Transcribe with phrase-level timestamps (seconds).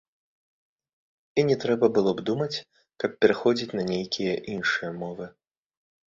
[1.41, 2.57] І не трэба было б думаць,
[3.05, 5.25] каб пераходзіць на нейкія іншыя мовы.